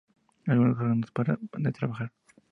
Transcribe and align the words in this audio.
Algunos 0.47 0.79
órganos 0.79 1.11
paran 1.11 1.37
de 1.59 1.71
trabajar. 1.71 2.11